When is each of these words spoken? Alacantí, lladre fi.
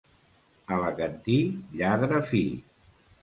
Alacantí, 0.77 1.35
lladre 1.81 2.21
fi. 2.31 2.43